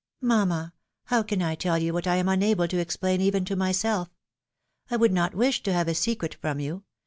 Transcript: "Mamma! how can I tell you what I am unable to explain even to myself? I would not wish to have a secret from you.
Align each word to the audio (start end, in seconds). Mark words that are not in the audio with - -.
"Mamma! 0.33 0.73
how 1.03 1.21
can 1.21 1.43
I 1.43 1.53
tell 1.53 1.77
you 1.77 1.93
what 1.93 2.07
I 2.07 2.15
am 2.15 2.27
unable 2.27 2.67
to 2.67 2.79
explain 2.79 3.21
even 3.21 3.45
to 3.45 3.55
myself? 3.55 4.09
I 4.89 4.97
would 4.97 5.13
not 5.13 5.35
wish 5.35 5.61
to 5.61 5.73
have 5.73 5.87
a 5.87 5.93
secret 5.93 6.33
from 6.41 6.59
you. 6.59 6.85